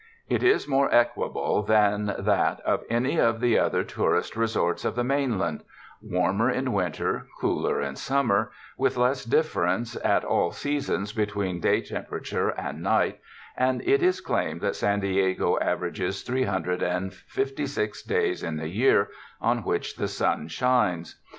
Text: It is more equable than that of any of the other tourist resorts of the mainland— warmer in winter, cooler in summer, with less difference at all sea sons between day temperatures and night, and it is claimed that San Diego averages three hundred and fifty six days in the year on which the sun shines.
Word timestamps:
It 0.27 0.41
is 0.41 0.67
more 0.67 0.91
equable 0.91 1.61
than 1.61 2.15
that 2.17 2.59
of 2.61 2.81
any 2.89 3.19
of 3.19 3.39
the 3.39 3.59
other 3.59 3.83
tourist 3.83 4.35
resorts 4.35 4.83
of 4.83 4.95
the 4.95 5.03
mainland— 5.03 5.61
warmer 6.01 6.49
in 6.49 6.73
winter, 6.73 7.27
cooler 7.39 7.79
in 7.79 7.95
summer, 7.95 8.51
with 8.79 8.97
less 8.97 9.23
difference 9.23 9.95
at 10.03 10.25
all 10.25 10.49
sea 10.49 10.79
sons 10.79 11.13
between 11.13 11.59
day 11.59 11.81
temperatures 11.81 12.53
and 12.57 12.81
night, 12.81 13.19
and 13.55 13.83
it 13.83 14.01
is 14.01 14.21
claimed 14.21 14.61
that 14.61 14.75
San 14.75 15.01
Diego 15.01 15.59
averages 15.59 16.23
three 16.23 16.45
hundred 16.45 16.81
and 16.81 17.13
fifty 17.13 17.67
six 17.67 18.01
days 18.01 18.41
in 18.41 18.57
the 18.57 18.69
year 18.69 19.09
on 19.39 19.59
which 19.59 19.97
the 19.97 20.07
sun 20.07 20.47
shines. 20.47 21.21